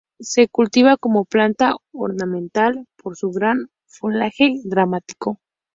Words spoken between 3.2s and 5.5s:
gran follaje dramático.